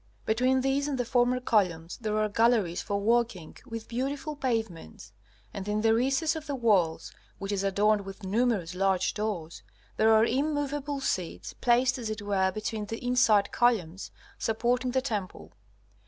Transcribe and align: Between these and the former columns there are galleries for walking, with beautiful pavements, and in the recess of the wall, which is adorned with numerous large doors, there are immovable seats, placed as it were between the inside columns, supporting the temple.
Between 0.25 0.61
these 0.61 0.87
and 0.87 0.97
the 0.97 1.05
former 1.05 1.39
columns 1.39 1.97
there 2.01 2.17
are 2.17 2.27
galleries 2.27 2.81
for 2.81 2.99
walking, 2.99 3.55
with 3.67 3.87
beautiful 3.87 4.35
pavements, 4.35 5.13
and 5.53 5.67
in 5.67 5.81
the 5.81 5.93
recess 5.93 6.35
of 6.35 6.47
the 6.47 6.55
wall, 6.55 6.99
which 7.37 7.51
is 7.51 7.63
adorned 7.63 8.01
with 8.03 8.23
numerous 8.23 8.73
large 8.73 9.13
doors, 9.13 9.61
there 9.97 10.11
are 10.11 10.25
immovable 10.25 11.01
seats, 11.01 11.53
placed 11.53 11.99
as 11.99 12.09
it 12.09 12.23
were 12.23 12.51
between 12.51 12.87
the 12.87 12.97
inside 13.05 13.51
columns, 13.51 14.09
supporting 14.39 14.89
the 14.89 15.01
temple. 15.01 15.51